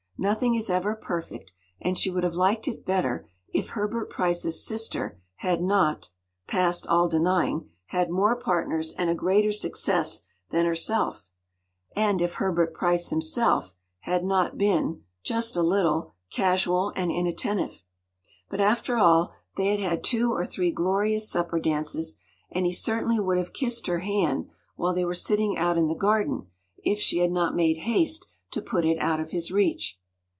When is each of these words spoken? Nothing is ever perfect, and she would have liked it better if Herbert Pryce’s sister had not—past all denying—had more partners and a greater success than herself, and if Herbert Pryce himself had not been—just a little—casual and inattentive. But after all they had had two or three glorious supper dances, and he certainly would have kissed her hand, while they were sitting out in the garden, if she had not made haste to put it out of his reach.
Nothing 0.19 0.53
is 0.53 0.69
ever 0.69 0.95
perfect, 0.95 1.51
and 1.81 1.97
she 1.97 2.11
would 2.11 2.23
have 2.23 2.35
liked 2.35 2.67
it 2.67 2.85
better 2.85 3.27
if 3.55 3.69
Herbert 3.69 4.07
Pryce’s 4.11 4.63
sister 4.63 5.19
had 5.37 5.63
not—past 5.63 6.85
all 6.85 7.09
denying—had 7.09 8.11
more 8.11 8.35
partners 8.35 8.93
and 8.93 9.09
a 9.09 9.15
greater 9.15 9.51
success 9.51 10.21
than 10.51 10.67
herself, 10.67 11.31
and 11.95 12.21
if 12.21 12.35
Herbert 12.35 12.75
Pryce 12.75 13.09
himself 13.09 13.73
had 14.01 14.23
not 14.23 14.59
been—just 14.59 15.55
a 15.55 15.63
little—casual 15.63 16.93
and 16.95 17.09
inattentive. 17.11 17.81
But 18.47 18.61
after 18.61 18.97
all 18.97 19.33
they 19.57 19.75
had 19.75 19.79
had 19.79 20.03
two 20.03 20.31
or 20.31 20.45
three 20.45 20.69
glorious 20.71 21.31
supper 21.31 21.59
dances, 21.59 22.17
and 22.51 22.67
he 22.67 22.71
certainly 22.73 23.19
would 23.19 23.39
have 23.39 23.53
kissed 23.53 23.87
her 23.87 24.01
hand, 24.01 24.51
while 24.75 24.93
they 24.93 25.03
were 25.03 25.15
sitting 25.15 25.57
out 25.57 25.79
in 25.79 25.87
the 25.87 25.95
garden, 25.95 26.45
if 26.83 26.99
she 26.99 27.21
had 27.21 27.31
not 27.31 27.55
made 27.55 27.77
haste 27.89 28.27
to 28.51 28.61
put 28.61 28.85
it 28.85 28.99
out 28.99 29.19
of 29.19 29.31
his 29.31 29.49
reach. 29.51 29.97